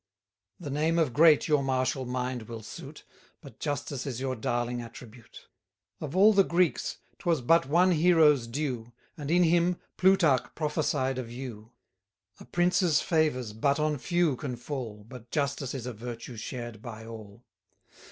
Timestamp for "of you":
11.19-11.73